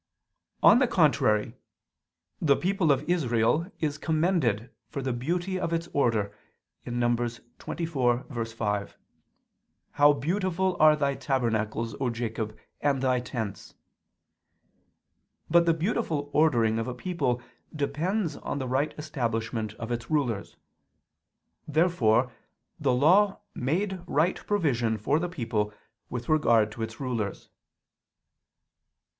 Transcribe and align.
On 0.63 0.79
the 0.79 0.87
contrary, 0.87 1.53
The 2.41 2.55
people 2.55 2.91
of 2.91 3.07
Israel 3.07 3.71
is 3.79 3.99
commended 3.99 4.71
for 4.89 4.99
the 5.03 5.13
beauty 5.13 5.59
of 5.59 5.71
its 5.73 5.87
order 5.93 6.35
(Num. 6.87 7.15
24:5): 7.15 8.93
"How 9.91 10.13
beautiful 10.13 10.75
are 10.79 10.95
thy 10.95 11.13
tabernacles, 11.13 11.95
O 11.99 12.09
Jacob, 12.09 12.57
and 12.81 12.99
thy 13.03 13.19
tents." 13.19 13.75
But 15.51 15.67
the 15.67 15.73
beautiful 15.75 16.31
ordering 16.33 16.79
of 16.79 16.87
a 16.87 16.95
people 16.95 17.39
depends 17.75 18.37
on 18.37 18.57
the 18.57 18.67
right 18.67 18.97
establishment 18.97 19.75
of 19.75 19.91
its 19.91 20.09
rulers. 20.09 20.57
Therefore 21.67 22.31
the 22.79 22.91
Law 22.95 23.41
made 23.53 24.01
right 24.07 24.43
provision 24.47 24.97
for 24.97 25.19
the 25.19 25.29
people 25.29 25.71
with 26.09 26.27
regard 26.27 26.71
to 26.71 26.81
its 26.81 26.99
rulers. 26.99 27.49